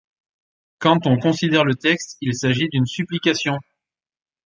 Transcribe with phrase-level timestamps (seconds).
[0.79, 3.59] Quand on considère le texte, il s’agit d’une supplication.